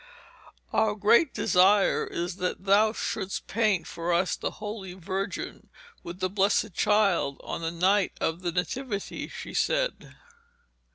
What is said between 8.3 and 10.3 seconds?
the Nativity,' she said.